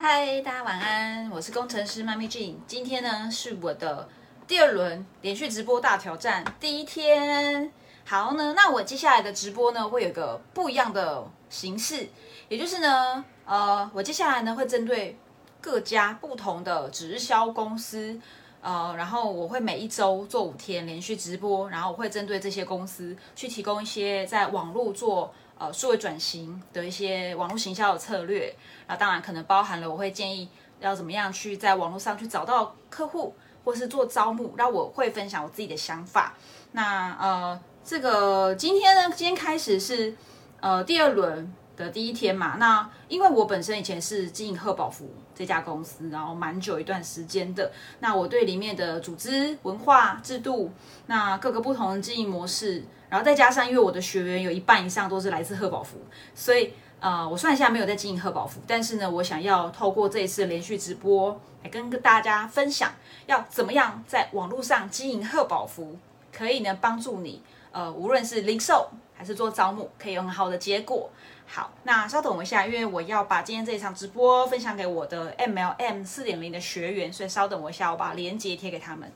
[0.00, 2.54] 嗨，大家晚安，我是工程师妈咪 Jean。
[2.68, 4.08] 今天呢是我的
[4.46, 7.72] 第二轮连续直播大挑战第一天。
[8.04, 12.08] 好呢，那我接下来的直播呢会有一个不一样的形式，
[12.48, 15.18] 也就是呢，呃，我接下来呢会针对
[15.60, 18.20] 各家不同的直销公司，
[18.60, 28.54] 呃，然后我会每一周做五天连续直播，然后我会针对这些公司去提供一些在网络做呃数位转型的一些网络行销的策略。
[28.86, 30.48] 那当然可能包含了我会建议
[30.80, 34.54] 要怎么样去在网络上去找到客户，或是做招募。
[34.56, 36.34] 那我会分享我自己的想法。
[36.72, 40.14] 那呃，这个今天呢，今天开始是
[40.60, 42.56] 呃第二轮的第一天嘛。
[42.58, 47.72] 那因为我本身以前是经营贺宝福这家公司，然后蛮久一段时间的。
[48.00, 50.70] 那我对里面的组织文化制度，
[51.06, 55.98] 那各个不同的经营模式，然后再加上因为我的学员有一半以上都是来自贺宝福，
[56.34, 56.72] 所以。
[57.00, 62.90] 呃，我算一下没有在经营贺宝福，但是呢，我想要透过这一次连续直播来跟大家分享，
[63.26, 65.96] 要怎么样在网络上经营贺宝福，
[66.32, 71.08] 可以呢帮助你，呃，无论是零售还是做招募，可以有很好的结果。
[71.46, 79.08] 好，那稍等我一下，因为我要把今天这一场直播分享给我的 MLM 四点零的学员，所以稍等我一下，我把链接贴给他们。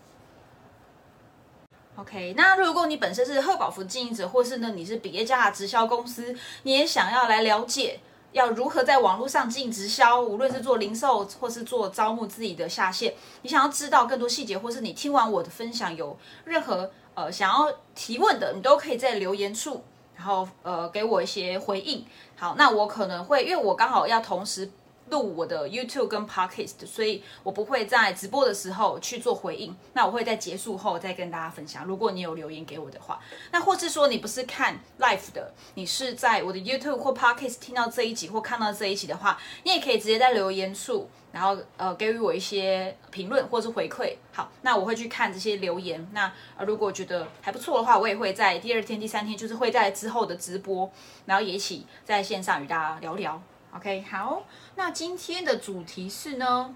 [1.96, 8.00] OK，那如果你本身是贺宝福经营者，或是呢你是比业家的直销公司，你也想要来了解
[8.32, 19.84] 要如何在网络上进行直销，无论是做零售或是做招募自己的下线，你想要知道更多细节，或是你听完我的分享有任何呃想要提问的，你都可以在留言处，
[20.16, 22.06] 然后呃给我一些回应。
[22.36, 24.70] 好，那我可能会因为我刚好要同时。
[25.12, 29.76] 录我的 YouTube 跟 Podcast，所以我不会在直播的时候去做回应。
[29.92, 31.84] 那我会在结束后再跟大家分享。
[31.84, 33.20] 如果你有留言给我的话，
[33.52, 44.16] 那或是说你不是看 Live 的，你是在我的 YouTube 或 Podcast 听到这一集或看到这一集的话，你也可以直接在留言处，然后呃给予我一些评论或是回馈。
[44.32, 46.08] 好，那我会去看这些留言。
[46.14, 50.90] 那如果觉得还不错的话，我也会在第二天、第三天，就是会在之后的直播，
[51.26, 53.42] 然后也一起在线上与大家聊聊。
[53.74, 54.42] OK，好，
[54.76, 56.74] 那今天的主题是呢，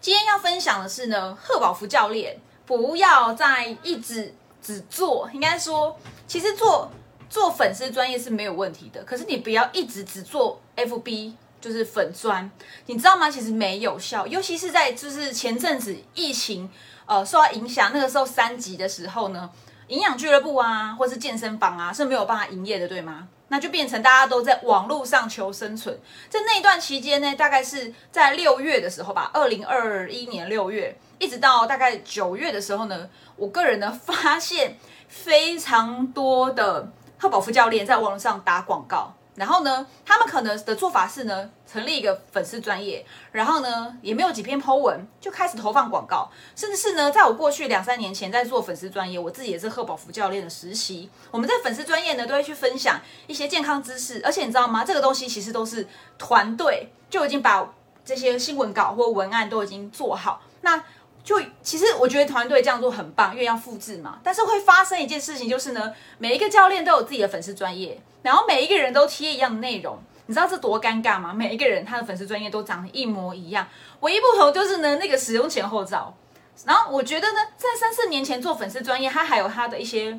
[0.00, 6.90] 今天要分享的是呢，贺宝福教练不要再一直只做，应该说，其实做
[7.28, 12.50] 做粉丝专业是没有问题的，可是你不要一直只做 FB，就是粉砖，
[12.86, 13.30] 你知道吗？
[13.30, 16.70] 其实没有效，尤其是在就是前阵子疫情
[17.04, 19.50] 呃受到影响，那个时候三级的时候呢，
[19.88, 23.28] 营养俱乐部啊，或是健身房啊是没有办法营业的，对吗？
[23.54, 25.96] 那就变成大家都在网络上求生存，
[26.28, 34.76] 在那一段期间呢，大概是在六月的时候吧，二零二一年六月，一直到大概九月的时候呢，我个人呢发现
[35.06, 39.14] 非常多的赫宝夫教练在网络上打广告。
[39.34, 54.84] 然后呢，他们可能的做法是呢，成立一个粉丝专业，然后呢，也没有几篇 po 文，就开始投放广告，甚至是呢，在我过去两三年前在做粉丝专业，我自己也是贺宝福教练的实习，我们在粉丝专业呢，都会去分享一些健康知识，而且你知道吗？
[54.84, 57.72] 这个东西其实都是团队就已经把
[58.04, 60.82] 这些新闻稿或文案都已经做好，那。
[61.24, 64.18] 就其实我觉得团队这样做很棒，因为要复制嘛。
[64.22, 71.34] 但是会发生一件事情，就是呢，每一个教练都有自己的粉丝专业，然后每一个人都贴一样的内容，你知道这多尴尬吗？
[71.34, 73.68] 每一个人他的粉丝专业都长得一模一样，
[74.00, 76.16] 唯一不同就是呢那个使用前后照。
[76.64, 80.18] 然后我觉得呢，在三四年前做粉丝专业，它还有它的一些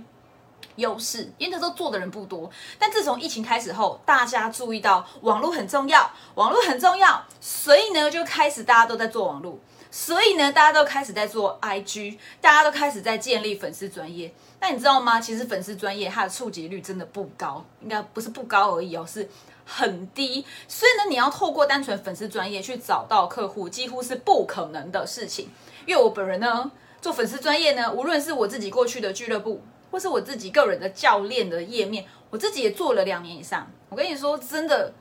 [0.75, 2.47] 优势，因为那时候做的人不多。
[2.77, 9.57] 但自从疫情开始后，大家注意到网络很重要，网络很重要，所以呢就开始大家都在做网络。
[9.89, 14.33] 所以呢，大家都开始在做 IG，大家都开始在建立粉丝专业。
[14.67, 15.21] 那你知道吗？
[15.21, 19.29] 其实粉丝专业它的触及率真的不高，应该不是不高而已哦，是
[19.63, 20.43] 很低。
[20.67, 25.51] 所以呢，你要透过单纯粉丝专业去找到客户，几乎是不可能的事情。
[25.85, 29.61] 因为我本人呢，做粉丝专业呢，无论是我自己过去的俱乐部，
[29.91, 33.71] 或是我自己个人的教练的页面，我自己也做了两年以上。
[33.89, 34.91] 我跟你说，真的，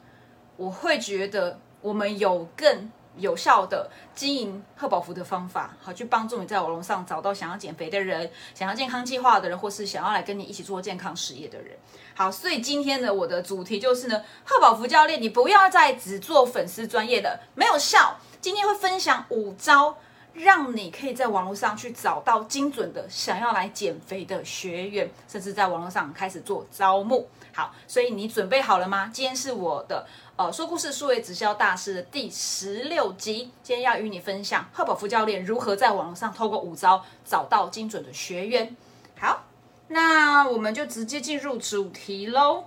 [0.58, 2.92] 我会觉得我们有更。
[3.16, 11.76] 有效的经营贺宝福的方法，好去帮助你在网络上找到想要减肥的人、想要健康计划的人，或是想要来跟你一起做健康事业的人。
[12.14, 18.18] 好，所以今天呢，我的主题就是呢，贺宝福教练，你不要再只做粉丝专业的，没有效。
[18.40, 19.96] 今天会分享五招，
[20.34, 27.28] 让你可以在网络上去找到精准的想要来减肥的学员，甚至在网络上开始做招募。
[27.54, 29.10] 好，所以你准备好了吗？
[29.14, 30.06] 今天是我的。
[30.36, 38.76] 呃，说故事数位直销大师的第十六集，今天要与你分享赫宝福教练如何在网络上透过五招找到精准的学员。
[39.16, 39.44] 好，
[39.86, 42.64] 那我们就直接进入主题喽。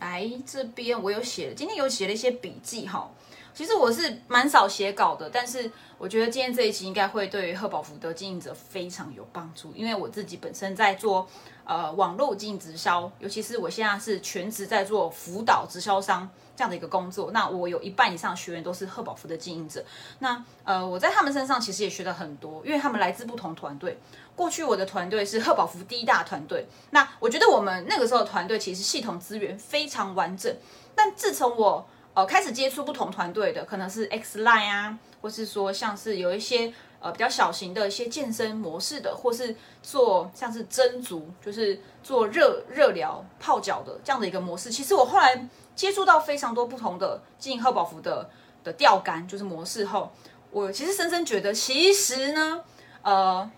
[0.00, 3.10] 来这边我有写，今天有写了一些笔记哈。
[3.54, 11.26] 其实我是蛮少写稿的，但是我觉得今天这一期应该会对于贺宝福的经营者非常有帮助，因为我自己本身在做
[11.64, 17.30] 呃网络经营直销，尤其是我现在是全职在做辅导直销商这样的一个工作。
[17.30, 19.84] 那我有一半以上学员都是贺宝福的经营者，
[20.18, 23.96] 那呃我在他们身上其实也学了很多，因为他们来自不同团队。
[24.34, 30.52] 过去我的团队是贺宝福第一大团队，那我觉得我们那个时候团队其实系统资源非常完整，
[30.92, 44.70] 但自从我呃，开始接触不同团队的，可能是 X Line 啊，或是说像是有一些呃比较小型的一些健身模式的，或是做像是蒸足，就是做热热疗泡脚的这样的一个模式。
[44.70, 48.30] 其实我后来接触到非常多不同的经营贺宝福的
[48.62, 50.12] 的钓竿，就是模式后，
[50.52, 52.62] 我其实深深觉得，其实呢，
[53.02, 53.50] 呃。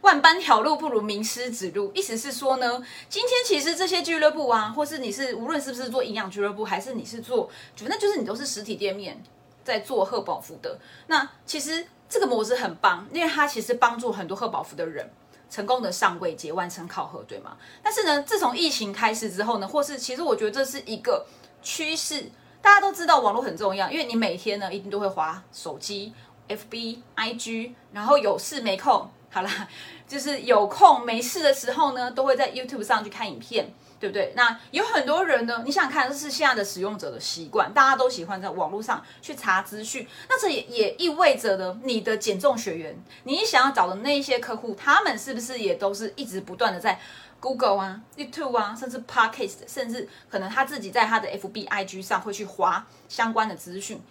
[0.00, 9.20] 万般条路不如名师指路，意思是说呢，今天其实这些俱乐部啊，或是你是无论是不是做营养俱乐部，还是你是做，反正就是你都是实体店面
[9.64, 10.78] 在做贺宝福的。
[11.08, 15.10] 那其实这个模式很棒，因为它其实帮助很多贺宝福的人
[15.50, 17.56] 成功的上位阶，完成考核，对吗？
[17.82, 21.26] 但是呢，自从疫情开始之后呢，或是其实我觉得这是一个
[21.60, 22.30] 趋势，
[22.62, 26.14] 大家都知道网络很重要，因为你每天呢一定都会滑手机、
[26.48, 29.10] FB、IG，然后有事没空。
[29.38, 29.68] 好啦，
[30.08, 34.32] 就是有空没事的时候呢，都会在 YouTube 上去看影片，对不对？
[34.34, 40.08] 那有很多人呢，你想看，这是现在的使用者的习惯，大家都喜欢在网络上去查资讯。
[40.28, 46.98] 那这也也意味着呢，你的减重学员，你想要找的那一些客户，他们是不是也都是一直不断的在
[47.38, 54.02] Google 啊、YouTube 啊，甚至 Podcast，甚至可能他自己在他的 FB、IG 上会去划相关的资讯。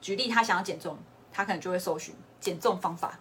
[0.00, 0.98] 举例，他想要减重，
[1.32, 3.16] 他可能就会搜寻减重方法。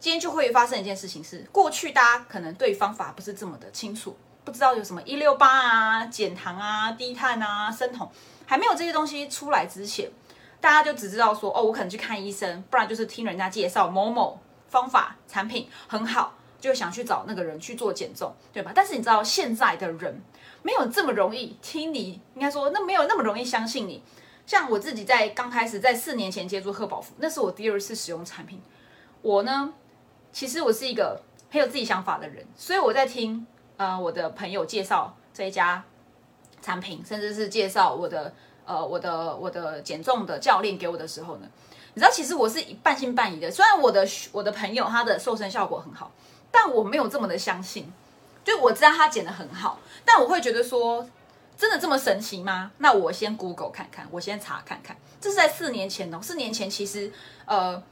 [0.00, 8.08] 今天就会发生一件事情，是过去大家可能对方法不是这么的清楚，不知道有什么一六八啊、减糖啊、低碳啊、生酮，
[8.46, 10.08] 还没有这些东西出来之前，
[10.60, 18.70] 大家就只知道说，哦，我可能去看医生，不然就是听人家介绍某某方法产品很好，就想去找那个人去做减重，对吧？
[18.72, 20.22] 但是你知道现在的人
[20.62, 24.00] 没有这么容易听你，应该说那没有那么容易相信你。
[24.46, 28.62] 像我自己在刚开始在四年前接触贺宝福，那是我第二次使用产品，
[29.22, 29.74] 我呢。
[30.38, 31.20] 其实我是一个
[31.50, 33.44] 很有自己想法的人，所以我在听
[33.76, 35.82] 呃我的朋友介绍这一家
[36.62, 38.32] 产品，甚至是介绍我的
[38.64, 41.48] 呃我的我的减重的教练给我的时候呢，
[41.94, 43.50] 你知道其实我是半信半疑的。
[43.50, 46.12] 虽然我的我的朋友他的瘦身效果很好，
[46.52, 47.92] 但我没有这么的相信。
[48.44, 51.04] 就我知道他减的很好，但我会觉得说
[51.56, 52.70] 真的这么神奇吗？
[52.78, 54.96] 那我先 Google 看看，我先查看看。
[55.20, 57.12] 这是在四年前哦，四年前其实
[57.44, 57.82] 呃。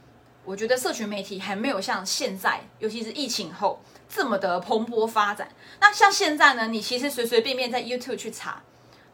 [0.47, 5.49] 我觉得社群媒体还没有像现在，尤其是疫情后这么的蓬勃发展。
[5.81, 8.63] 那像现在呢，你其实随随便便在 YouTube 去查，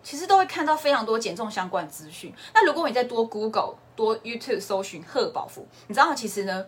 [0.03, 2.31] 其实都会看到非常多减重相关资讯。
[2.53, 6.67] 那如果你再多 Google、多 YouTube 搜寻贺宝福，你知道其实呢，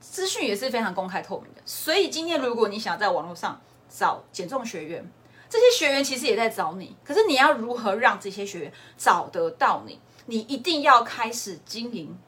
[0.00, 1.62] 资讯也是非常公开透明的。
[1.64, 5.08] 所以今天如果你想要在网络上找减重学员，
[5.48, 6.96] 这些学员其实也在找你。
[7.04, 10.00] 可是你要如何让这些学员找得到你？
[10.26, 12.18] 你一定要开始经营。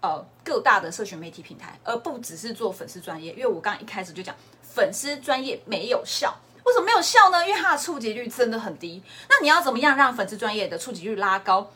[0.00, 3.32] 呃，各大的社群媒体平台，而不只是做粉丝专业。
[3.32, 6.34] 因为我刚刚一开始就讲，粉丝专业没有效。
[6.64, 7.46] 为什么没有效呢？
[7.46, 9.02] 因为它的触及率真的很低。
[9.28, 11.70] 那你要怎么样让粉丝专业的触及率拉高？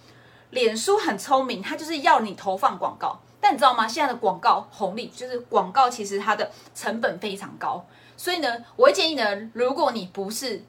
[0.51, 3.21] 脸书很聪明，它就是要你投放广告。
[3.41, 3.87] 但你知道吗？
[3.87, 7.85] 现在的广告红利就是广告，其实它的成本非常高。
[8.17, 10.63] 所以呢，我会建议呢，如果你不是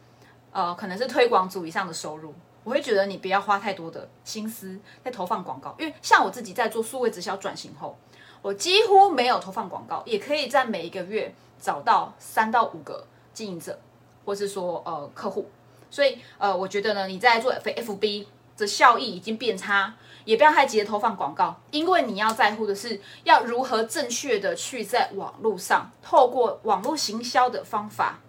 [0.51, 2.33] 呃，可能是推广组以上的收入。
[2.65, 7.95] 我会觉得你不要花太多的心思在投放广告，因为像我自己在做数位直销转型后，
[8.41, 13.05] 我几乎没有投放广告，也可以在每一个月找到三到五个
[13.35, 13.79] 经营者，
[14.25, 15.47] 或是说呃客户。
[15.91, 19.93] 所以呃，我觉得呢，你在做 F F B 的效益已经变差，
[20.25, 28.19] 也不要太急着投放广告，因为你要在乎的是要如何正确的去在网络上透过网络行销的方法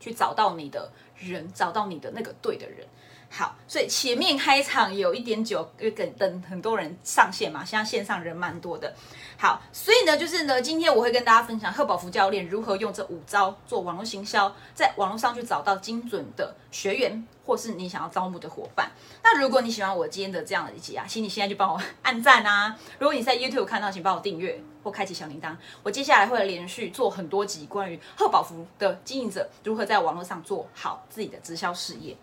[0.00, 2.86] 去找到你的人，找到你的那个对的人。
[3.32, 8.92] 好，所以前面开场有一点久，因为等等很多人上线嘛，现在线上人蛮多的。
[9.38, 18.90] 好，所以呢，就是呢，今天我会跟大家分享贺宝福教练如何用这五招做网络行销，在网络上去找到精准的学员，或是你想要招募的伙伴。
[19.22, 22.76] 那如果你喜欢我今天的这样的一集啊，请你现在就帮我按赞啊！
[22.98, 25.56] 如果你在 YouTube 看到，请帮我订阅或开启小铃铛。
[25.84, 32.16] 我接下来会连续做很多集关于贺宝福的经营者如何在网络上做好自己的直销事业。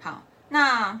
[0.00, 0.22] 好。
[0.54, 1.00] 那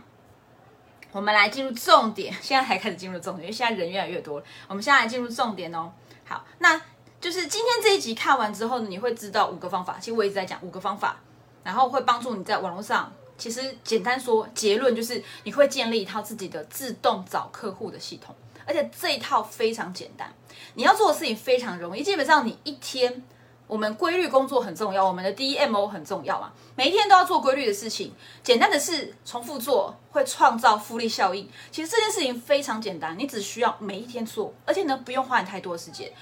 [1.12, 4.46] 我们来进入重点，现在才开始进入重点，因为现在人越来越多了。
[4.66, 5.92] 我们现在来进入重点哦。
[6.24, 6.76] 好，那
[7.20, 9.96] 就是今天这一集看完之后呢，你会知道五个方法。
[10.00, 11.20] 其实我一直在讲五个方法，
[11.62, 18.34] 然后会帮助你在网络上其实简单说，结论就是你会建立一套自己的自动找客户的系统，
[18.66, 20.34] 而且这一套非常简单，
[20.74, 22.02] 你要做的事情非常容易。
[22.02, 23.22] 基本上你一天，
[23.66, 28.12] 我们规律工作很重要，我们的 DMO 很重要嘛，每一天都要做规律的事情。
[28.42, 31.48] 简单的事重复做会创造复利效应。
[31.70, 36.12] 其实这件事情非常简单，你只需要每一天做，而且呢不用花你太多的时间。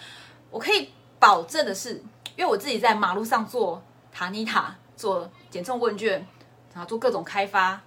[0.51, 1.95] 我可以保证的是，
[2.37, 3.83] 因为我自己在马路上做
[4.13, 6.27] 塔尼塔，做减重问卷。
[6.75, 7.79] 然后做各种开发，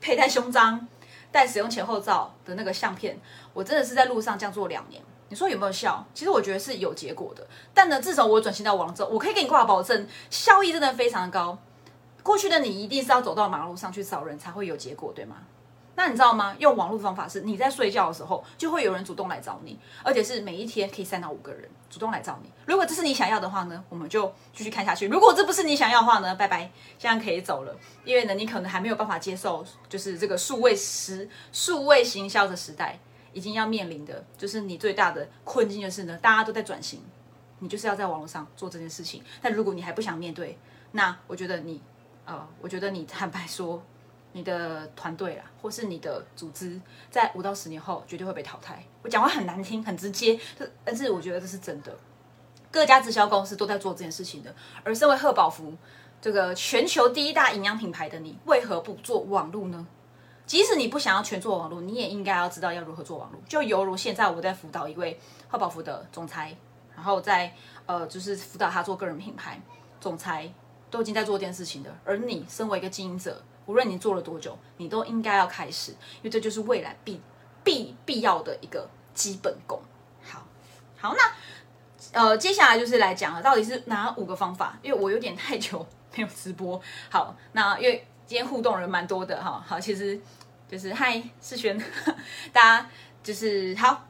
[0.00, 0.88] 佩戴胸章，
[1.30, 3.16] 带使用前后照的那个相片，
[3.52, 5.00] 我真的是在路上这样做两年。
[5.34, 6.06] 你说有没有效？
[6.14, 7.44] 其实我觉得是有结果的。
[7.74, 11.58] 但呢，自从我转型到网络之后，我可以给你挂保证，效益真的非常高。
[12.22, 15.38] 过去的你一定是要走到马路上去找人才会有结果，对吗？
[15.96, 16.54] 那你知道吗？
[16.60, 22.48] 用网络方法是，你在睡觉的时候就会有人主动来找你，而且是每一天可以三到五个人主动来找你。
[22.64, 27.76] 如果这是你想要的话呢，我们就继续看下去；如果这不是你想要的话呢，拜拜，现在可以走了。
[28.04, 33.00] 因为呢，你可能还没有办法接受，就是这个数位时数位行销的时代
[33.34, 37.02] 已经要面临的，就是你最大的困境就是呢，大家都在转型，
[37.58, 39.22] 你就是要在网络上做这件事情。
[39.42, 40.58] 但如果你还不想面对，
[40.92, 41.82] 那我觉得你，
[42.24, 43.82] 呃，我觉得你坦白说。
[44.36, 48.84] 你的团队啦，或是你的组织，在五到十年后绝对会被淘汰。
[49.02, 50.36] 我讲话很难听，很直接，
[50.84, 51.96] 但是我觉得这是真的。
[52.68, 54.52] 各家直销公司都在做这件事情的。
[54.82, 55.72] 而身为贺宝福
[56.20, 59.86] 这个全球第一大营养品牌的你，为何不做网络呢？
[60.46, 63.40] 即使你不想要全做网络，你也应该要知道要如何做网络。
[63.48, 66.54] 就犹如现在我在辅导一位贺宝福的总裁，
[66.94, 67.54] 然后在
[67.86, 69.60] 呃，就是辅导他做个人品牌，
[70.00, 70.52] 总裁
[70.90, 71.94] 都已经在做这件事情的。
[72.04, 77.20] 而你身为一个经营者，无论你做了多久，你都应该要开始，因为这就是未来必
[77.62, 79.80] 必必要的一个基本功。
[80.22, 80.46] 好，
[80.98, 81.32] 好，那
[82.12, 84.78] 呃，接下来就是来讲了，到底是哪五个方法？
[84.82, 85.84] 因为我有点太久
[86.14, 86.80] 没有直播。
[87.10, 89.62] 好，那因为今天互动人蛮多的哈。
[89.66, 90.18] 好，其实
[90.68, 91.76] 就是嗨世轩，
[92.52, 92.90] 大家
[93.22, 94.06] 就是好，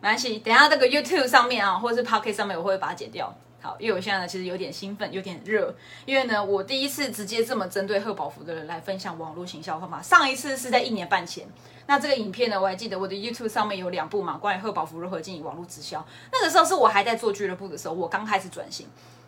[0.00, 3.34] 没关系，等下这个 YouTube 上面啊，或者是 Pocket 上面，我会把它剪掉。
[3.62, 5.74] 好，因为我现在呢，其实有点兴奋，有点热，
[6.04, 10.00] 因为呢，我第一次直接这么针对贺宝福的人来分享网络行销方法。
[10.00, 11.44] 上一次是在一年半前，
[11.86, 16.06] 那这个影片呢，我还记得我的 YouTube 上面有两部嘛，关于贺宝福如何经营网络直销。
[16.30, 18.86] 那个时候是我还在做俱乐部的时候，我刚开始转型，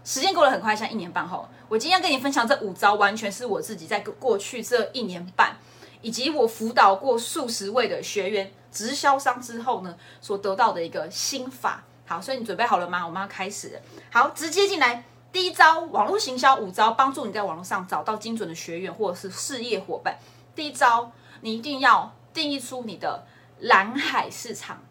[0.08, 5.54] 时间过得很快，像一年半后，我今天跟你分享这五招，完全是我自己在过去这一年半，
[6.00, 11.84] 以及我辅导过数十位的学员直销商之后呢，所得到的一个心法。
[12.06, 13.06] 好，所以你准备好了吗？
[13.06, 13.78] 我们要开始。
[14.10, 15.04] 好，直接进来。
[15.30, 20.18] 第一招，网络行销五招，帮助你在网络上找到精准的学员或者是事业伙伴。
[20.54, 21.12] 第一招，
[21.42, 23.26] 你一定要定义出你的
[23.58, 24.82] 蓝海市场。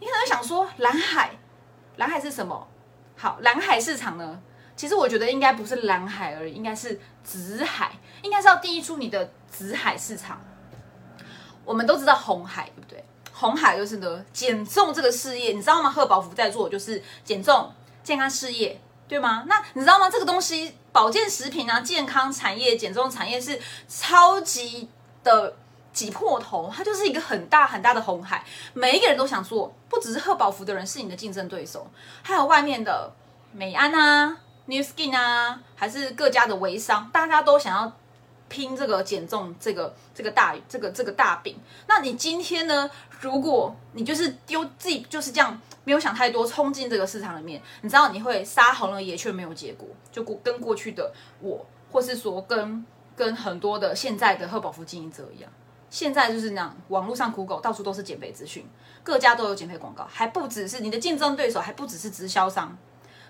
[0.00, 1.30] 你可能想说，蓝海，
[1.96, 2.68] 蓝海是什么？
[3.16, 4.38] 好，蓝海市场呢？
[4.76, 7.92] 其实我觉得应该不是蓝海而已，应该是紫海，
[8.22, 10.40] 应该是要定义出你的紫海市场。
[11.64, 13.02] 我们都知道红海，对不对？
[13.32, 15.90] 红海就是呢，减重这个事业，你知道吗？
[15.90, 19.44] 贺宝福在做就是减重健康事业，对吗？
[19.46, 20.08] 那你知道吗？
[20.08, 24.88] 这个东西，保健食品啊，健康产业、减重产业是超级
[25.24, 25.56] 的
[25.92, 31.90] 挤破头，它就是一个很大很大的红海，每一个人都想做，不只是贺宝福的人是你的竞争对手，
[32.22, 33.12] 还有外面的
[33.52, 37.92] 美安啊、New Skin 啊，还是各家的微商，大家都想要。
[38.48, 41.58] 拼这个减重这个这个大这个这个大饼，
[41.88, 42.88] 那你今天呢？
[43.20, 55.50] 如果你就是丢自己就是这样，没有想太多，冲进这个市场里面，你知道你会杀红了眼却没有结果，就过跟过去的我，或是说跟跟很多的现在的贺宝福经营者一样，
[55.90, 58.64] 现在就是那样，网络上苦狗到处都是减肥资讯，
[59.02, 62.78] 各家都有减肥广告，还不只是你的竞争对手，还不只是直销商，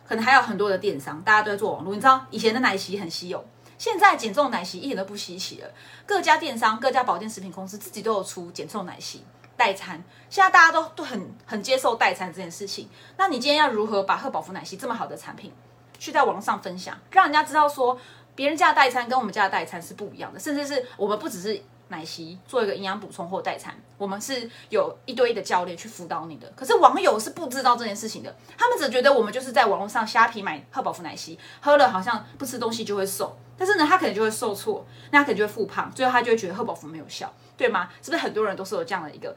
[0.07, 1.95] 可能还有很多的电商，大家都在做网络。
[1.95, 3.45] 你知道以前的奶昔很稀有。
[3.79, 5.69] 现在减重奶昔一点都不稀奇了，
[6.07, 9.23] 各家电商、各家保健食品公司自己都有出减重奶昔
[9.55, 12.89] 代餐，现在大家都都很很接受代餐这件事情。
[13.19, 15.53] 那你今天要如何把贺宝福奶昔这么好的产品，
[15.99, 17.99] 去在网上分享，让人家知道说
[18.35, 21.63] 别人家的代餐跟我们家的代餐是不一样的，甚至是我们不只是。
[21.88, 26.52] 奶昔做一个营养补充或代餐，我们是有一堆的教练去辅导你的。
[26.57, 37.88] 可是网友是不知道这件事情的，他们只觉得我们就是在网络上虾皮买贺宝福奶昔，喝了好像不吃东西就会瘦，但是呢，他可能就会受挫，那他可能就会复胖，最后他就会觉得贺宝福没有效，对吗？
[38.02, 39.37] 是不是很多人都是有这样的一个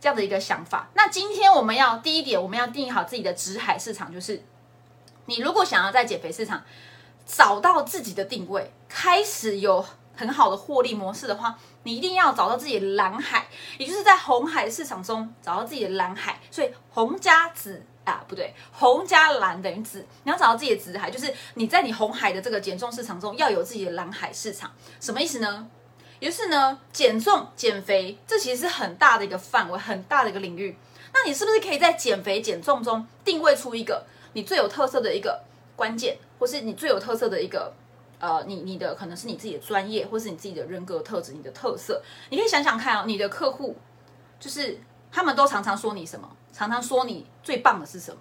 [0.00, 0.88] 这样的一个想法？
[0.94, 4.42] 那今天我们要第一点，我们要定义好自己的直海市场，就是
[5.26, 6.62] 你如果想要在减肥市场
[7.26, 9.84] 找到自己的定位，开始有
[10.20, 11.58] 很好的获利模式的话。
[11.84, 13.48] 你一定要找到自己的蓝海，
[13.78, 16.38] 也就是在红海市场中找到自己的蓝海。
[16.50, 20.04] 所以红加紫啊，不对，红加蓝等于紫。
[20.24, 24.70] 你要找到自己的紫海，就是你在你红海的这个减重市场中要有自己的蓝海市场。
[25.00, 25.66] 什么意思呢？
[26.18, 30.76] 也就是呢，减重、减肥，这其实是很大的一个范围，很大的一个领域。
[31.14, 35.42] 那你是不是可以在减肥、减重中定位出一个你最有特色的一个
[35.74, 37.72] 关键，或是你最有特色的一个
[38.20, 42.00] 呃，你你的可能是你自己的专业，或是你自己的人格特质、你的特色？
[42.28, 43.74] 你可以想想看哦，你的客户
[44.38, 44.78] 就是
[45.10, 46.30] 他们都常常说你什么？
[46.52, 48.20] 常常说你最棒的是什么？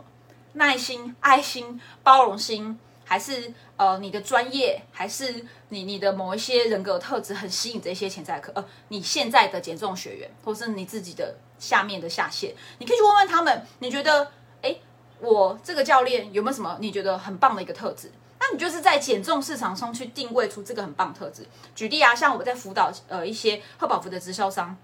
[0.53, 2.79] 耐心、爱心、包容心。
[3.09, 14.29] 还是呃你的专业，还是你你的某一些人格特质很吸引这些潜在客呃你现在的减重学员，或是你自己的下面的下线，你可以去问问他们，你觉得
[14.61, 14.77] 哎
[15.19, 18.11] 我这个教练有没有什么你觉得很棒的一个特质？
[18.51, 21.45] 你就是在减重市场上去定位出这个很棒特质。
[21.75, 24.75] 举例啊，像我在辅导呃一些贺宝福的直销商，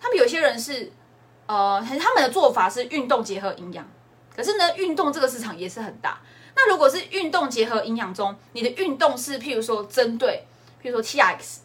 [0.00, 0.90] 他们有些人是
[1.46, 3.88] 呃他们的做法是运动结合营养，
[4.34, 6.20] 可是呢运动这个市场也是很大。
[6.54, 10.46] 那如果是运动结合营养中，你的运动是譬如说针对，
[10.82, 11.60] 譬如说 T X，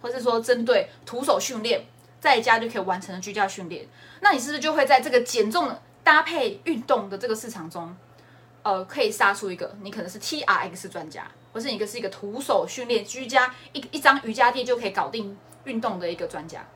[0.00, 1.86] 或是说针对徒手训练，
[2.20, 3.86] 在家就可以完成的居家训练，
[4.20, 7.94] 那你是不是就会在这个减重搭配运动的这个市场中，
[8.68, 15.34] 呃，可以杀出一个你可能是 T R X 专家，或是一个是一个徒手训练居家一一张瑜伽垫就可以搞定
[15.64, 16.66] 运动的一个专家，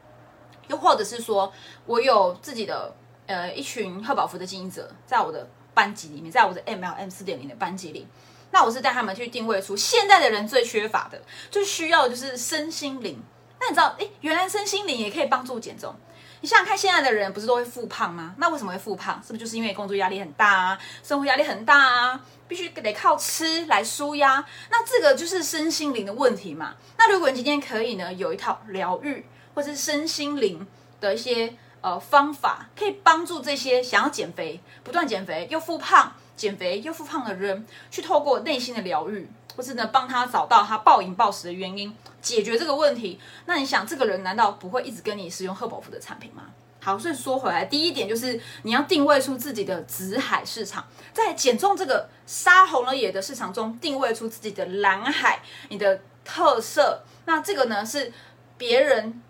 [0.68, 1.52] 又或者是说
[1.84, 2.94] 我有自己的
[3.26, 5.46] 呃一群贺宝福的经营者，在我的。
[5.75, 8.06] 班级里面，在我的 MLM 四点零的班级里，
[8.50, 11.18] 那我是带他们去定位出现在的人最缺乏的、
[11.50, 13.18] 最需要的就是身心灵。
[13.58, 15.94] 那你知道，哎，原来身心灵也可以帮助减重。
[16.42, 18.34] 你想想看，现在的人不是都会复胖吗？
[18.37, 19.22] 那为什么会复胖？
[19.26, 24.44] 是不是就是因为工作压力很大啊，生活压力很大啊，必须得靠吃来舒压？
[24.70, 26.75] 那这个就是身心灵的问题嘛。
[26.99, 30.66] 那如果你今天可以呢，有一套疗愈或是身心灵
[31.00, 31.54] 的一些。
[31.84, 43.21] 呃，方法可以帮助这些想要减肥、不断减肥又复胖、减肥又复胖的人，去透过内心的疗愈，或是呢帮他找到他暴饮暴食的原因，解决这个问题。
[43.47, 46.44] 那你想，这个人难道不会一直跟你使用贺宝福的产品吗？
[46.80, 57.02] 好，所以说回来，第一点就是你要定位出自己的紫海市场，在减重这个杀红了眼的市场中，定位出自己的蓝海，你的特色。
[57.26, 58.12] 那这个呢是
[58.56, 59.23] 别人。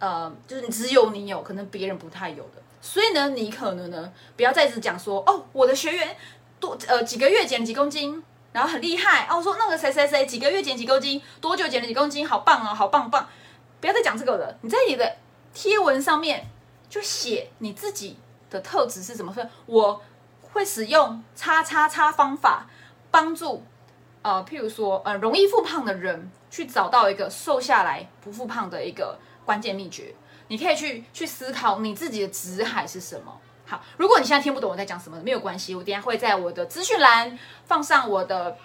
[0.00, 6.14] 呃，就是只有你有，可能别人不太有的，所以呢，你可能呢，不要再一直讲说，哦，我的学员
[6.60, 8.22] 多呃几个月减几公斤，
[8.54, 13.28] 然后很厉害哦，说那个谁谁谁几个月减几公斤，多久减了几公斤，好棒哦，好棒棒，
[13.80, 15.16] 不要再讲这个了，你在你的
[15.52, 16.46] 贴文上面
[16.88, 18.16] 就写你自己
[18.48, 20.00] 的特质是什么，说我
[20.52, 22.66] 会使用叉叉叉方法
[23.10, 23.64] 帮助
[24.22, 29.18] 呃，譬如说呃，容易复胖的人去找到一个瘦下来不复胖的一个。
[29.44, 30.14] 关键秘诀，
[30.48, 33.38] 你可以去去思考你自己的紫海是什么。
[33.66, 38.56] 好，如果你现在听不懂我在讲什么，没有关系，我等下会在我的资讯栏放上我的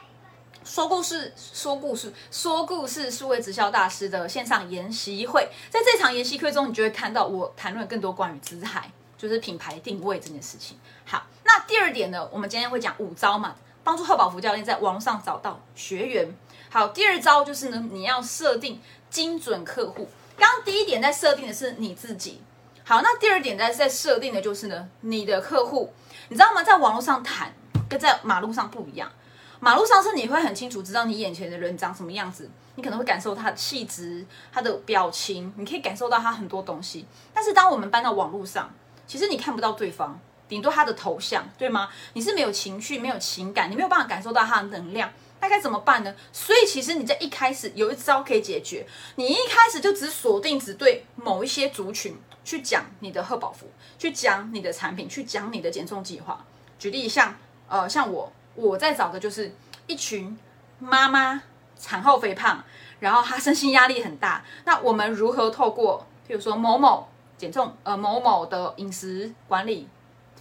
[0.65, 5.47] 说故事、说故事、说故事数位直销大师的线上研习会。
[5.69, 10.77] 在这场研习会中，你就会看到我谈论更多关于紫海，就是品牌定位这件事情。
[11.05, 16.35] 好，那第二点呢，我们今天会讲五招嘛，帮助贺宝福教练在网上找到学员。
[16.69, 20.09] 好，第二招就是呢，你要设定精准客户。
[20.37, 22.41] 刚刚第一点在设定的是你自己，
[22.89, 25.93] 好，那第二点在在设定的就是呢，你的客户，
[26.29, 26.63] 你知道吗？
[26.63, 27.53] 在网络上谈
[27.87, 29.11] 跟在马路上不一样，
[29.59, 37.05] 马路上是你会很清楚知道你眼前的人长什么样子，你可能会感受他的气质、他的表情，你可以感受到他很多东西。
[37.31, 38.73] 但是当我们搬到网络上，
[39.05, 41.89] 其实你看不到对方，顶多他的头像，对吗？
[42.13, 45.13] 你是没有情绪、没有情感，你没有办法感受到他的能量。
[45.41, 46.15] 那该怎么办呢？
[46.33, 48.87] 所以其实你在一开始有一招可以解决。
[49.15, 52.17] 你一开始就只锁定只对某一些族群
[52.49, 53.67] 去讲你的贺宝福，
[53.99, 56.43] 去讲你的产品，去讲你的减重计划。
[56.79, 57.35] 举例像
[57.67, 60.35] 呃像我我在找的就是一群
[60.79, 61.43] 妈妈
[61.77, 62.63] 产后肥胖，
[62.99, 64.43] 然后她身心压力很大。
[64.65, 67.07] 那我们如何透过譬如说某某
[67.37, 69.87] 减重呃某某的饮食管理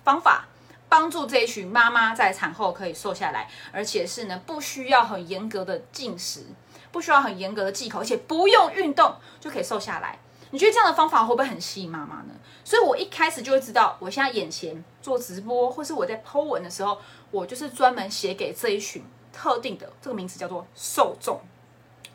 [0.03, 0.47] 方法？
[0.90, 6.47] 帮助这一群妈妈在产后可以瘦下来，而且是呢不需要很严格的进食，
[6.90, 10.18] 不需要很严格的忌口，而且不用运动就可以瘦下来。
[10.51, 12.35] 你觉得这样的方法会不会很吸引妈妈呢？
[12.65, 16.99] 所以我一开始就会知道，我现在眼前做直播，或是我在剖文的时候，
[17.31, 21.41] 我就是专门写给这一群特定的，这个名词叫做受众。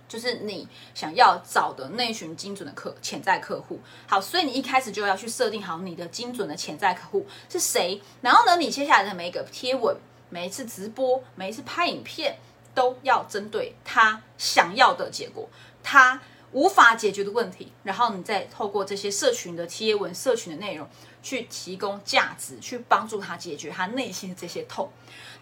[0.05, 9.97] 就是你想要找的那群精准的客潜在客户，好，所以你一开始就要去设定好你的精准的潜在客户是谁，然后呢，你接下来的每一个贴文、
[10.29, 12.37] 每一次直播、每一次拍影片，
[12.75, 15.49] 都要针对他想要的结果，
[15.81, 16.21] 他
[16.53, 20.87] 无法解决的问题，然后你再透过这些社群的贴文、社群的内容
[21.21, 24.89] 去提供价值，去帮助他解决他内心的这些痛。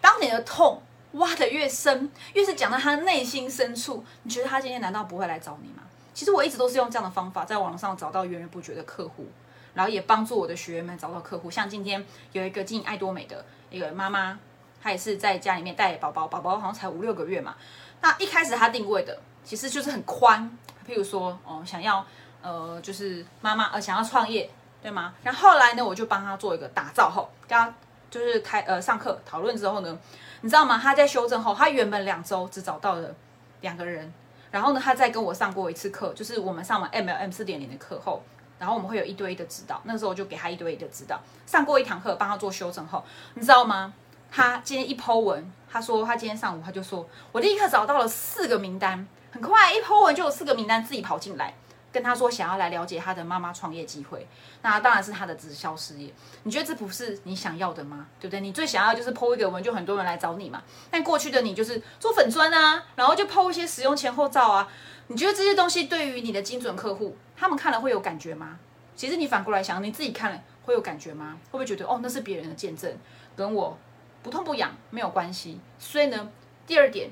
[0.00, 0.82] 当你的痛。
[1.16, 5.82] 挖的越深，越是讲到他内心深处，你觉得他今天难道不会来找你吗？
[6.14, 9.26] 其实我一直都是用这样的方法，在网上找到源源不绝的客户，
[9.74, 11.50] 然后也帮助我的学员们找到客户。
[11.50, 14.38] 像今天有一个经爱多美的一个妈妈，
[14.82, 17.56] 她也是在家里面带宝宝，宝宝好像才五六个月嘛。
[18.00, 20.50] 那一开始她定位的其实就是很宽，
[20.86, 22.04] 譬如说哦，想要
[22.42, 24.50] 呃就是妈妈呃想要创业，
[24.82, 25.14] 对吗？
[25.22, 27.72] 然后后来呢，我就帮他做一个打造后，跟他
[28.10, 29.98] 就是开呃上课讨论之后呢，
[30.40, 30.78] 你知道吗？
[30.82, 33.14] 他在修正后，他原本两周只找到了
[33.60, 34.12] 两个人。
[34.50, 38.22] 然后呢，他再跟我上过一次课，就是我们上完 MLM 四点零的课后，
[38.58, 39.80] 然后我们会有一对一的指导。
[39.84, 43.94] 那时候我就给他一对一的指导，上过一堂课，帮他做修正后，你知道吗？
[44.30, 51.54] 他今天一剖文，他说他今天上午他就说，我立刻找到了四个名单，很快一剖文就有四个名单自己跑进来。
[51.90, 54.26] 跟他说想要来了解他的妈妈创业机会，
[54.62, 56.10] 那当然是他的直销事业。
[56.44, 58.06] 你觉得这不是你想要的吗？
[58.18, 58.40] 对不对？
[58.40, 60.62] 你最想要就是剖一个文，就很多人来找你嘛。
[60.90, 64.66] 但过去的你就是做粉砖啊，然后就剖一些使用前后照啊。
[65.08, 68.58] 你觉得这些东西对于你的精准客户，他们看了会有感觉吗？
[68.96, 71.36] 其实你反过来想，你自己看了会有感觉吗？
[71.50, 72.90] 会不会觉得哦，那是别人的见证，
[73.36, 73.76] 跟我
[74.22, 75.60] 不痛不痒没有关系？
[75.78, 76.30] 所以呢，
[76.66, 77.10] 第二点，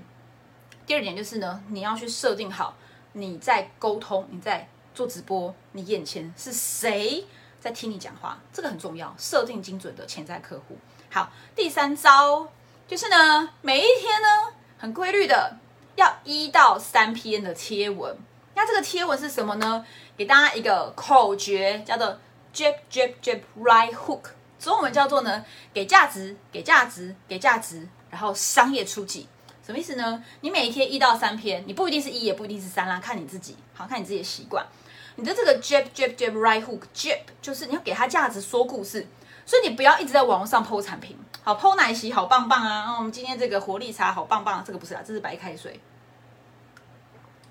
[0.91, 2.75] 第二点就是呢，你要去设定好。
[3.13, 7.25] 你在沟通，你在做直播，你眼前是谁
[7.61, 8.41] 在听你讲话？
[8.53, 10.77] 这个很重要，设定精准的潜在客户。
[11.09, 12.49] 好，第三招
[12.89, 15.59] 就是呢，每一天呢，很规律的
[15.95, 18.19] 要一到三篇的贴文。
[18.57, 19.87] 那这个贴文是什么呢？
[20.17, 22.19] 给大家一个口诀，叫做
[22.53, 24.23] Jab Jab Jab Right Hook，
[24.59, 29.29] 中文叫做呢，给价值，给价值，给价值，然后商业出击。
[29.71, 30.21] 什么意思呢？
[30.41, 34.67] 你每一天一到三篇，你不一定是一，也不一定是三啦，看你自己，好看你自己的习惯。
[35.15, 39.07] 你的这个 jab jab jab right hook jab 就是你要给他价值，说故事，
[39.47, 42.97] 所以你不要一直在网络上剖产品，好剖奶昔好棒棒啊！
[42.99, 45.79] 我们今天这个活力茶好棒棒，这个不是啊，这是白开水，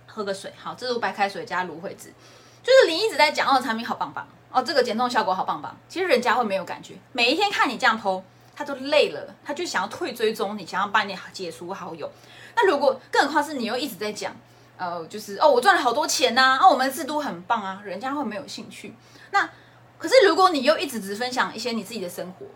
[0.06, 2.14] 喝个水，好，这是白开水加芦荟汁，
[2.62, 8.22] 就是你一直在讲哦，产品好棒棒哦，这个减重效果好棒棒，其实人家会没有感觉，每一天看你这样剖。
[8.60, 12.12] 他都累了，他就想要退追踪你，想要把你解除好友。
[12.58, 14.36] 那如果更何况是你又一直在讲，
[14.76, 18.94] 呃，就是哦，我赚了好多钱呐，啊，我们制度很棒啊，人家会没有兴趣。
[19.32, 19.50] 那
[19.98, 22.48] 可是如果你又一直只分享一些你自己的生活，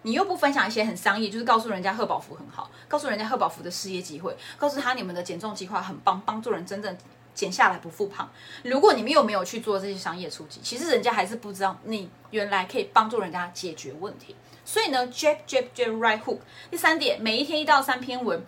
[0.00, 6.96] 你又不分享一些很商业，就是告诉人家贺宝福很好，告诉人家贺宝福的事业机会，告诉他你们的减重计划很棒，帮助人真正
[7.34, 8.26] 减下来不复胖。
[8.62, 14.34] 如果你们又没有去做这些商业初级，其实人家还是不知道你原来可以帮助人家解决问题。
[14.70, 16.38] 所以呢，jab jab jab right hook。
[16.70, 18.40] 第三点，每一天一到三篇文，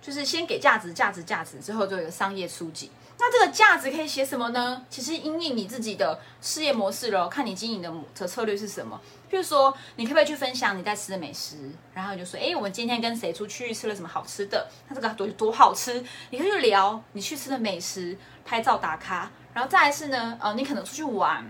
[0.00, 2.90] 就是先给价值，价值，价值，之后做一个商业书籍。
[3.18, 4.82] 那这个价值可以写什么呢？
[4.88, 8.98] 其实因应你自己的事业模式咯，看你经营的的策略是什么。
[9.30, 11.58] 譬如说，你可不可以去分享你在吃的美食？
[11.92, 14.66] 然后你就说，哎，我们今天跟谁出去吃了什么好吃的？
[14.88, 16.02] 那这个多多好吃？
[16.30, 19.30] 你可以去聊你去吃的美食，拍照打卡。
[19.52, 21.44] 然后再来是呢，呃，你可能出去玩。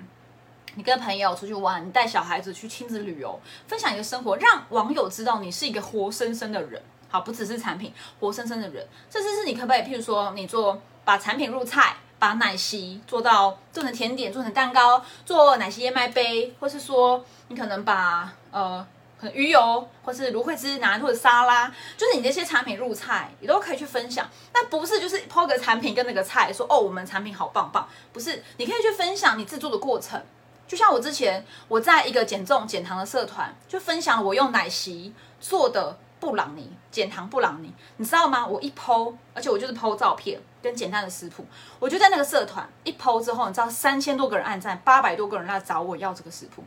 [0.75, 6.81] 你跟朋友出去玩，你带小孩子去亲子旅游，分享你的生活，让网友知道你是一个活生生的人。
[7.11, 8.87] 好，不只是产品，活生生的人。
[9.09, 18.87] 这次是你可不可以，譬如说，你做把产品入菜，把奶昔做到做成甜点，做成蛋糕，做奶昔燕麦杯，或是说你可能把呃
[19.19, 24.29] 可能鱼油或是芦荟汁拿来做沙拉，就是你这些产品入菜，你都可以去分享。
[24.53, 30.23] 那不是就是抛个产品跟那个菜说哦，我们产品好棒棒，不是，你可以去分享你制作的过程。
[30.69, 38.47] 就像我之前我在一个减重减糖的社团，就分享我用奶昔做的布朗尼减糖布朗尼，你知道吗？
[38.47, 41.45] 我一剖，而且我就是剖照片跟简单的食谱，
[41.79, 46.63] 我就在那个社团一剖之后，你知道三千多个人按赞，八百多个人来找我要这个食谱，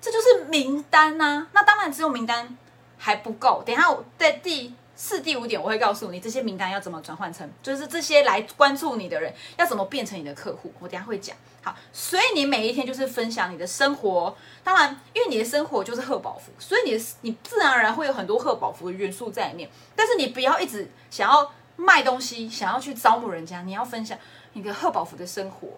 [0.00, 1.46] 这就是名单呐。
[1.52, 2.56] 那当然只有名单
[2.96, 4.74] 还不够，等下我在第。
[4.96, 10.72] 四第五点，我会告诉你这些名单要怎么转换成，就是这些来关注你的人要怎么变成你的客户。
[10.78, 11.36] 我等下会讲。
[11.62, 19.68] 好，所以你每一天就是分享你的生活，当然，因为你的生活就是贺宝福，所以你你自然而然会有很多贺宝福的元素在里面。
[19.96, 24.16] 但是你不要一直想要卖东西，想要去招募人家，你要分享
[24.52, 25.68] 你的贺宝福的生活，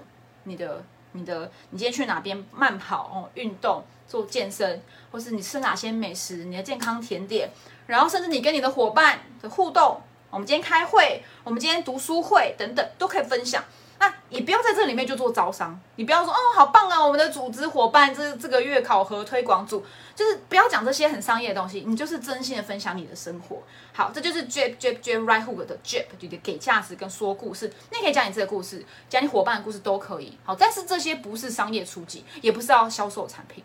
[0.43, 7.49] 你的你的你今天去哪边慢跑哦，运动做健身，或是你吃哪些美食，你的健康甜点。
[7.87, 13.63] 然后，甚至你跟你的伙伴的互动，我们今天开会，我们今天读书会等等，都可以分享。
[13.99, 19.83] 那你不要在这里面就做招商，你不要说哦，好棒啊，我们的组织伙伴这这个月考核推广组，
[20.15, 23.63] 就是不要讲这些很商业的东西，你就是真心的分享你的生活。
[23.95, 27.73] 好，这就是 jab jab jab right hook 的 jap 就给价值跟说故事。
[27.91, 30.37] 你可以讲你自己的故事，讲你伙伴的故事都可以。
[30.45, 33.65] 好，但是这些不是商业初级，也不是要销售产品。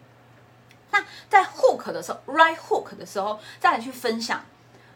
[0.91, 4.43] 那在 hook 的时候，right hook 的时候，再来去分享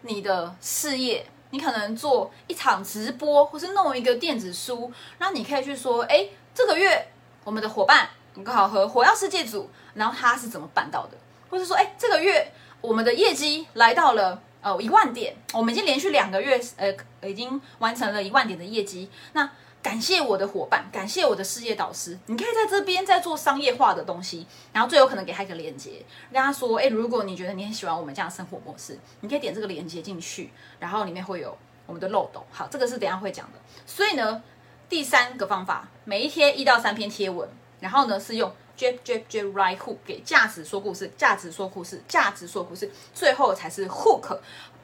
[0.01, 1.25] 你的事业。
[1.51, 7.08] 你可能做一场直播，或是弄一个电子书，然后你可以去说，哎，这个月
[7.45, 8.10] 我们的伙伴
[8.43, 11.17] 刚好和火药世界组，然后他是怎么办到的？
[11.49, 16.93] 或者说，哎，这个月我们的业绩来到了呃一万点，我们已经连续两个月呃
[17.29, 19.49] 已经完成了一万点的业绩，那。
[19.85, 22.17] 感谢我的伙伴，感谢我的事业导师。
[22.25, 32.43] 你可以在这边在做商业化的东西，然后最有可能给他一个链接，跟他说：哎，如果你觉得你很喜欢我们这样生活模式，你可以点这个链接进去，然后里面会有我们的漏斗。
[32.49, 33.59] 好，这个是等下会讲的。
[33.85, 34.41] 所以呢，
[34.89, 37.47] 第三个方法，每一天一到三篇贴文，
[37.79, 44.39] 然后呢是用 Jab Jab Jab Right Hook 给价值说故事，价值说故事，价值说故事，最后才是 Hook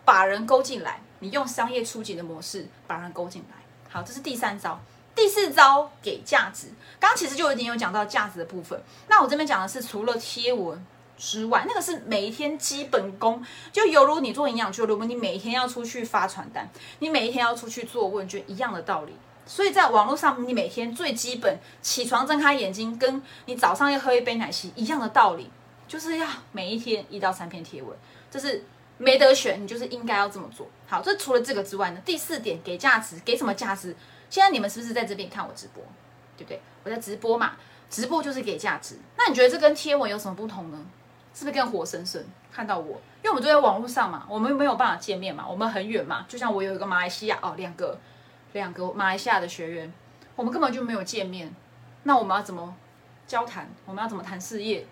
[0.05, 1.01] 把人勾进来。
[1.17, 3.57] 你用商业初级的模式把人勾进来。
[3.89, 4.79] 好，这是第三招。
[5.15, 6.67] 第四招给价值，
[6.99, 8.81] 刚刚其实就已经有讲到价值的部分。
[9.07, 10.83] 那我这边讲的是除了贴文
[11.17, 16.69] 之外，那个是每一天基本功，就犹如你做营养俱乐部，你每一天要出去发传单，
[16.99, 19.13] 你每一天要出去做问卷一样的道理。
[19.45, 25.51] 所以在网络上，你每天最基本起床睁开眼睛，跟你早上要喝一杯奶昔一样的道理，
[25.87, 27.95] 就是要每一天一到三篇贴文，
[28.29, 28.63] 这是
[28.97, 30.67] 没得选，你就是应该要这么做。
[30.87, 33.95] 好，这除了这个之外呢，第四点给价值，给什么价值？
[34.31, 35.83] 现在你们是不是在这边看我直播，
[36.35, 36.59] 对不对？
[36.83, 37.51] 我在直播嘛，
[37.89, 38.97] 直播就是给价值。
[39.17, 40.79] 那你觉得这跟贴文有什么不同呢？
[41.33, 42.99] 是不是更活生生看到我？
[43.21, 46.25] 因为我们都在网络上嘛，我们没有办法见面嘛，我们很远嘛。
[46.27, 47.99] 就像我有一个马来西亚哦，两个
[48.53, 49.93] 两个马来西亚的学员，
[50.35, 51.53] 我们根本就没有见面。
[52.03, 52.73] 那我们要怎么
[53.27, 53.69] 交谈？
[53.85, 54.87] 我们要怎么谈事业？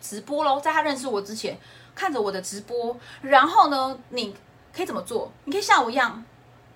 [0.00, 1.58] 直播喽，在他认识我之前，
[1.94, 4.34] 看着我的直播，然后呢，你
[4.74, 5.30] 可以怎么做？
[5.44, 6.24] 你可以像我一样。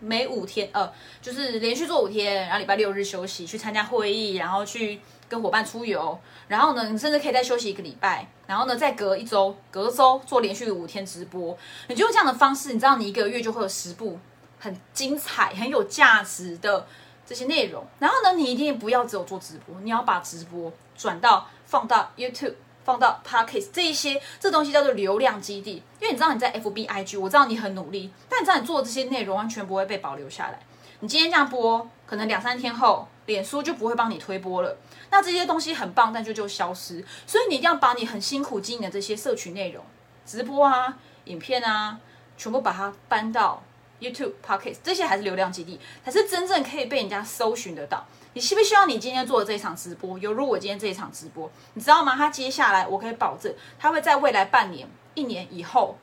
[0.00, 11.56] 每五天，呃，就是连续做五天，然后礼拜六日休息，去参加会议，然后去跟伙伴出游，然后呢，你甚至可以再休息一个礼拜，然后呢，再隔一周，隔周做连续五天直播，
[11.88, 14.18] 你就用这样的方式，你知道你一个月就会有十部
[14.58, 16.86] 很精彩、很有价值的
[17.26, 22.54] 这些内容，然后呢，你一定不要只有做直播，你要把直播转到放到 YouTube。
[22.88, 25.82] 放到 Podcast 这一些，这东西叫做流量基地。
[26.00, 30.58] 因为你知道你在 FB IG，我知道你很努力，但你知道你做的这些内容完全不会被保留下来。
[31.00, 34.74] 你今天这样播，可能两三天后，脸书就不会帮你推播了。
[35.10, 37.04] 那这些东西很棒，但就就消失。
[37.26, 39.84] 所以你一定要把你很辛苦经营的这些社群内容、
[40.24, 42.00] 直播啊、影片啊，
[42.38, 43.62] 全部把它搬到
[44.00, 48.06] YouTube Podcast，这些还是流量基地，才是真正可以被人家搜寻得到。
[48.34, 52.14] 你希不希望你今天做的这一场直播，犹如我今天这一场直播，你知道吗？
[52.14, 55.96] 他接下来我可以保证，他会在未来半年、一年以后，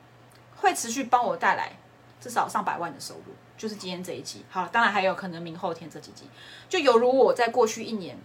[0.56, 1.76] 会持续帮我带来
[2.20, 3.34] 至少上百万的收入。
[3.56, 6.28] 就是今天这一集，好，当然还有可能明后天这几集，
[6.68, 8.18] 就犹如我在过去一年、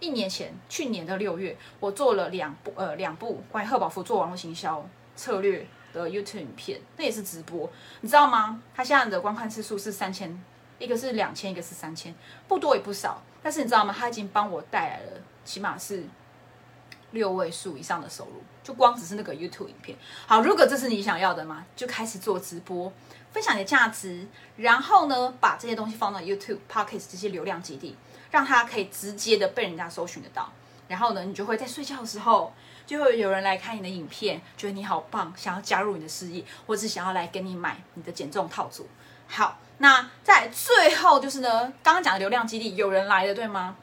[0.00, 4.84] 一年前、去年的六月，我做了两部呃两部关于贺宝福做网络行销
[5.14, 8.60] 策略的 YouTube 影片，那也是直播，你知道吗？
[8.74, 10.42] 他现在的观看次数是三千，
[10.80, 12.12] 一个是两千，一个是三千，
[12.48, 13.22] 不多也不少。
[13.42, 13.94] 但是你知道吗？
[13.96, 16.04] 他已经帮我带来了起码是
[17.10, 19.98] 六位数以上的收入，就光只是那个 YouTube 影片。
[20.26, 21.66] 好，如果这是你想要的吗？
[21.74, 22.92] 就开始做直播，
[23.32, 24.26] 分享你的价值，
[24.56, 27.96] 然后呢，把这些东西放到 YouTube、Podcast 这些流量基地，
[28.30, 30.50] 让它可以直接的被人家搜寻得到。
[30.88, 32.52] 然后呢，你就会在睡觉的时候，
[32.86, 38.86] 就会有人来看你的影片，觉得你好棒，想要加入你的事业，或是想要来跟你买你的减重套组。
[39.26, 39.58] 好。
[39.82, 43.76] 那在最后就是呢，刚刚讲的流量基地有人来了，对吗？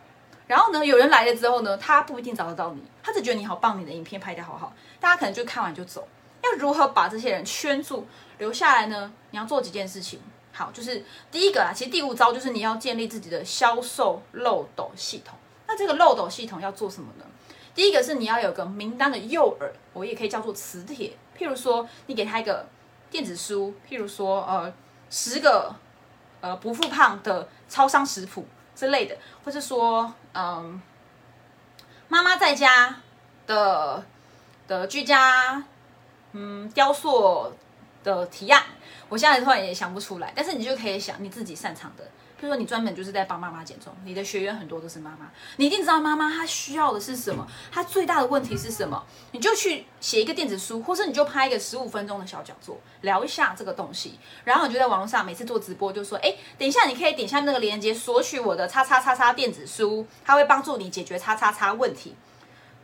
[0.47, 6.07] 然后呢，有人来了之后呢，他不一定找得到你，他只觉得你好棒，你的影片拍得好好，大家可能就看完就走。
[6.41, 8.07] 要如何把这些人圈住
[8.37, 9.11] 留下来呢？
[9.31, 10.21] 你要做几件事情。
[10.53, 15.37] 好，就是第一个啦，其实第五招就是你要建立自己的销售漏斗系统。
[15.67, 17.25] 那这个漏斗系统要做什么呢？
[17.75, 21.11] 第一个是你要有个名单的诱饵，我也可以叫做磁铁。
[21.37, 22.65] 譬如说，你给他一个
[23.11, 24.73] 电子书，譬如说，呃，
[25.09, 25.75] 十个。
[26.41, 30.81] 呃，不复胖的超商食谱之类的，或是说，嗯，
[32.07, 32.95] 妈妈在家
[33.45, 34.03] 的
[34.67, 35.63] 的居家，
[36.31, 37.53] 嗯，雕塑
[38.03, 38.63] 的提案，
[39.09, 42.03] 我现在突然也想不出来，但是你就可以想你自己擅长的。
[42.39, 62.15] 比如说，你专门就是在帮妈妈减重，你的学员很多都是妈妈，你一定知道妈妈她需要的是什么，她最大的问题是什么，你就去写一个电子书，或是你就拍一个十五分钟的小讲座，聊一下这个东西，然后你就在网络上每次做直播，就说，哎，等一下你可以点下那个链接索取我的叉叉叉叉电子书，它会帮助你解决叉叉叉问题，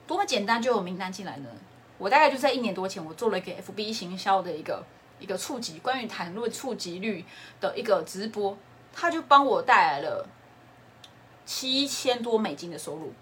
[0.05, 1.49] 多么简单就有名单进来呢？
[1.97, 4.85] 我大概就在一年多前，我做了一个 FB 行销的一个
[5.17, 7.23] 一个触及，关于谈论触及率
[7.61, 8.57] 的一个直播。
[8.95, 10.25] 他就帮我带来了
[11.45, 13.13] 七千多美金的收入，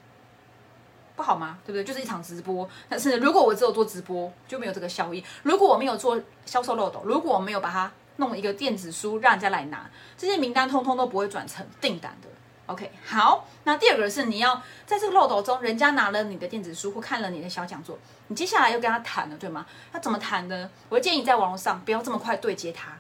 [1.16, 1.58] 不好吗？
[1.66, 1.84] 对不对？
[1.84, 2.70] 就是一场直播。
[2.88, 5.22] 但是如果我只有做直播，就没有这个效益。
[5.42, 12.30] 如果我没有做销售漏斗，如果我没有把它弄一个电子书让人家来拿，这些名单通通都不会转成订单的。
[12.68, 19.66] OK，好，那第二个是你要在这个漏斗中，人家拿了你的电子书或看了你的小讲座，你接下来又跟他谈了，对吗？
[19.92, 20.70] 他怎么谈呢？
[20.88, 22.98] 我建议在网络上不要这么快对接他，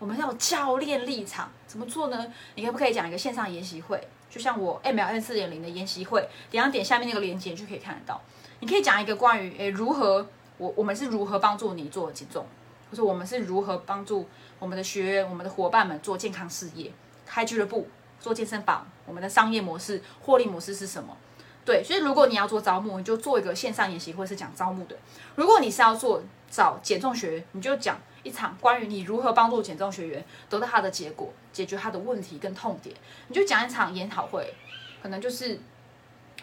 [0.00, 2.26] 我们要教练立场，怎么做呢？
[2.56, 4.00] 你可不可以讲一个线上研习会？
[4.28, 8.20] 就像我 MLN 四点零的研习会，点点下面那个链接就可以看得到。
[8.58, 10.26] 你可以讲一个关于诶如何
[10.58, 12.44] 我我们是如何帮助你做减重，
[12.90, 14.26] 或者我们是如何帮助
[14.58, 16.90] 我们的学员、我们的伙伴们做健康事业、
[17.24, 17.88] 开俱乐部。
[18.20, 21.16] 做健身房，我们的商业模式、获利模式是什么？
[21.64, 24.94] 对，所以如果你要做招募，你就做一个线上研习，或是讲招募的；
[25.36, 32.94] 如果你是要做找减重学员，你就讲一场关于你如何帮助减重学员得到他的结果，解决他的问题跟痛点，
[33.28, 34.54] 你就讲一场研讨会，
[35.02, 35.58] 可能就是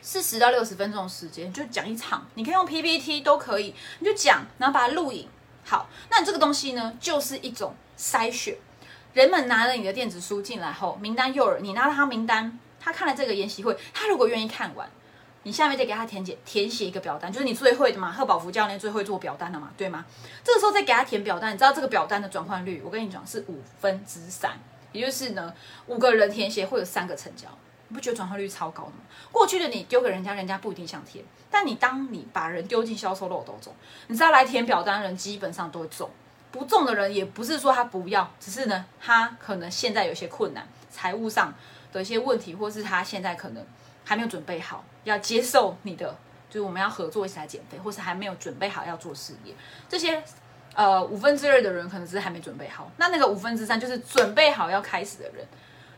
[0.01, 5.27] 四十到六十分钟的时间，就讲一场，你可以用 PPT 都可以，你就讲，然后把它录影。
[5.65, 8.55] 好，那你这个东西呢，就是一种筛选。
[9.13, 14.89] 人们拿了你的电子书进来后，名单诱饵，你拿了他名单，他看了这个研习会，他如果愿意看完，
[15.43, 20.05] 你下面再给他填写填写一个表单，就是你最会的嘛，贺宝福教练最会做表单了嘛，对吗？
[20.43, 24.51] 这个时候再给他填表单，你知道这个表单的转换率，我跟你讲是五分之三，
[24.91, 25.53] 也就是呢，
[25.85, 27.47] 五个人填写会有三个成交，
[27.87, 28.97] 你不觉得转换率超高的吗？
[29.31, 33.73] 过去的你丢给人家，人家不一定想填，但你当你把人丢进销售漏斗中，
[34.07, 36.09] 你知道来填表单的人基本上都会中。
[36.49, 41.53] 不中的人也不是说他不要，只是呢，他可能现在有些困难，财务上
[41.91, 43.63] 的一些问题，或是他现在可能
[44.07, 46.17] 还没有准备好要接受你的，
[46.49, 49.53] 就是我们要合作一起来减肥，或是还没有准备好要做事业。
[49.89, 50.23] 这些
[50.73, 55.45] 呃五分之二的人可能是还没准备好，那那个五分之三就是准备好要开始的人，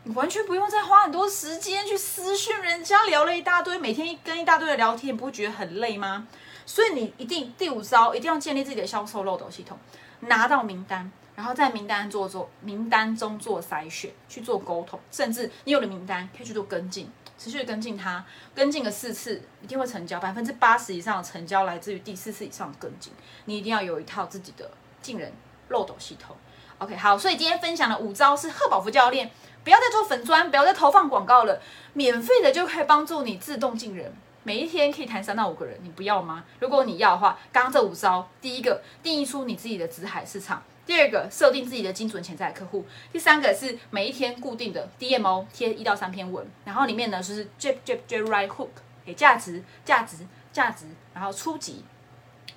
[0.06, 6.28] 你完全不用再花很多时间去私讯人家聊了一大堆，每天跟一大堆的聊天，你不会觉得很累吗？
[6.65, 9.78] 所以你一定第五招一定要建立自己的销售漏斗系统。
[10.22, 18.23] 拿到名单，然后在名单做做名单中做筛选，去做沟通，甚至你有了名单可以去做跟进，持续跟进它，
[18.54, 23.13] 跟进个四次一定会成交，百分之八十以上的成交来自于第四次以上的跟进。
[23.45, 24.69] 你一定要有一套自己的
[25.02, 25.32] 进人
[25.69, 26.36] 漏斗系统。
[26.80, 29.32] OK，好，所以今天分享的五招是贺宝福教练，
[29.63, 31.62] 不要再做粉砖，不要再投放广告了，
[31.93, 34.13] 免费的就可以帮助你自动进人。
[34.43, 36.45] 每一天可以谈三到五个人，你不要吗？
[36.60, 48.69] 如果你要的话，刚刚这五招，第一个定义出你自己的紫海市场，第二个设定自己的精准潜在客户，第三个是每一天固定的 DMO 贴一到三篇文，然后里面呢就是 Jab Jab Jab Right Hook
[49.06, 50.17] 给价值价值
[50.52, 51.86] 价值，然后初级。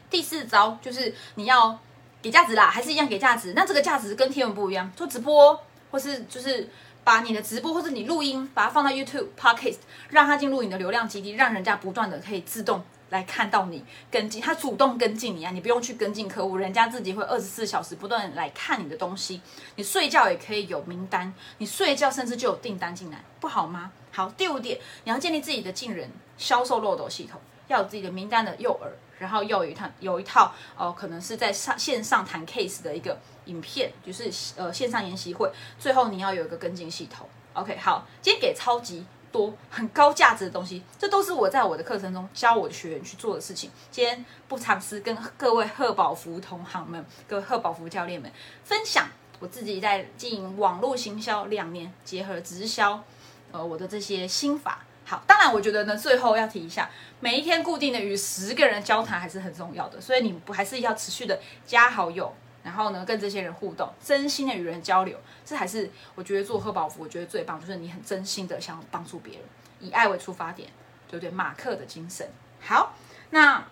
[0.08, 1.78] 第四招就是你要
[2.22, 6.70] 给价值啦，还是一样给价值，那这个价值跟贴文不一样，做直播或是就是。
[7.04, 9.78] 把你的直播或者你录音，把它放到 YouTube Podcast，
[10.10, 12.80] 让它进入你的流量基地，让人家不断的可以自动
[13.12, 19.40] 来看到你跟进，他主动跟进你啊，你不用去跟进客户，人家自己会二十四小时不断来看你的东西。
[19.76, 23.92] 你睡觉也可以有名单，你睡觉甚至就有订单进来，不好吗？
[24.10, 33.16] 好，第五点，你要建立自己的进人销售漏斗系统，要有自己的名单的诱饵，然后要有一套有一套哦，可能是在上线上谈 case 的一个。
[33.46, 37.28] 影片就是呃线上研习会，最后你要有一个跟进系统。
[37.54, 43.70] OK，好，今天给超级多很高价值的东西，这都是我在我的课程中教我的学员去做的事情。
[43.90, 48.30] 今天不尝试跟各位贺宝福同行们、各位贺宝福教练们
[48.62, 49.08] 分享
[49.40, 53.02] 我自己在经营网络行销两年，结合直销，
[53.50, 54.84] 呃，我的这些心法。
[55.04, 62.32] 好，当然我觉得呢，最后要提一下，每一天固定的与十个人交谈还是很重要的，所以你不还是要持续的加好友。
[62.62, 69.42] 然后呢，跟这些人互动，真心的与人交流，这还是我觉得做贺宝福，我觉得最棒，就是你很真心的想帮助别人，
[69.80, 70.68] 以爱为出发点，
[71.08, 71.30] 对不对？
[71.30, 72.28] 马克的精神。
[72.60, 72.94] 好，
[73.30, 73.64] 那。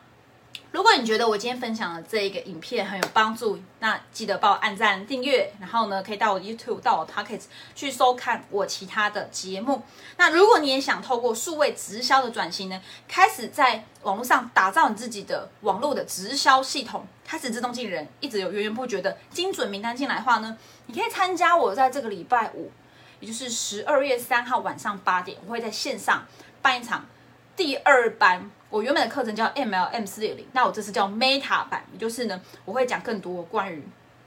[0.72, 7.40] 如果你觉得我今天分享的这一个影片很有帮助，那记得帮我按赞、订阅，然后呢，可以到我 YouTube、到我 Pocket
[7.74, 9.82] 去收看我其他的节目。
[10.16, 20.56] 那如果你也想透过数位直销的转型呢，开始在网络上打造你自己的网络的直销系统，开始自动进人，一直有源源不绝的精准名单进来的话呢，
[20.86, 22.70] 你可以参加我在这个礼拜五，
[23.18, 26.24] 也就是十二月三号晚上八点，我会在线上
[26.62, 27.06] 办一场
[27.56, 28.52] 第二班。
[28.70, 33.82] 我原本的课程叫 MLM 四点零，那我这次叫 Meta 版，也就是呢，我会讲更多关于，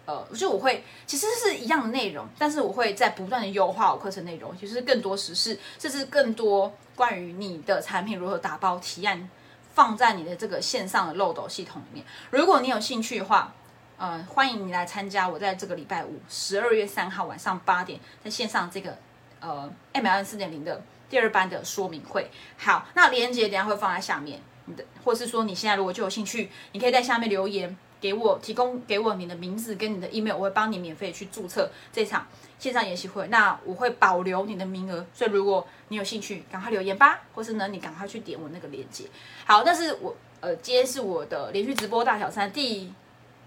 [0.05, 9.29] 呃，就我会其实是一样的内容，但是我会在不断的优化我课程内容，其实更多实事，甚至更多关于你的产品如何打包提案，
[9.73, 12.05] 放在你的这个线上的漏斗系统里面。
[12.29, 13.53] 如果你有兴趣的话，
[13.97, 18.97] 呃，欢迎你来参加我在这个礼拜五十二月三号晚上八点在线上这个
[19.39, 20.81] 呃 MLM 四点零的。
[21.13, 32.25] 第二班的说明会，好，那链接等下会放在下面，你的，或是说你现在如果就有兴趣，你可以在下面留言，给我提供给我你的名字跟你的 email，我会帮你免费去注册这场
[32.57, 33.27] 线上研习会。
[33.27, 39.05] 那我会保留你的名额，所以如果你有兴趣，赶快留言吧，或是呢你赶快去点我那个链接。
[39.45, 42.91] 好，但是我呃今天是我的连续直播大小三第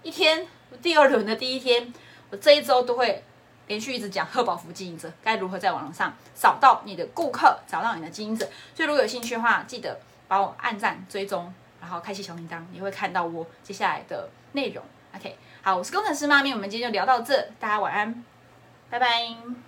[0.03, 0.47] 一天，
[0.81, 1.93] 第二轮的第一天，
[2.29, 3.25] 我这一周都会。
[3.67, 8.47] 连续一直讲贺宝福经营者该如何在网上找到你的顾客，找到你的经营者。
[8.73, 14.83] 所以如果有兴趣的话，记得帮我按赞、追踪，然后开启小铃铛，你会看到我接下来的内容。
[15.15, 18.23] OK，好，我是工程师妈咪，我们今天就聊到这，大家晚安，
[18.89, 19.66] 拜拜。